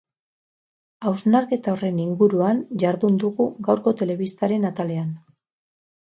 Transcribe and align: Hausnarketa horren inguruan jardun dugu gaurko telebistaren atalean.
Hausnarketa 1.09 1.73
horren 1.75 1.99
inguruan 2.05 2.61
jardun 2.83 3.19
dugu 3.25 3.47
gaurko 3.67 3.93
telebistaren 3.99 4.65
atalean. 4.71 5.13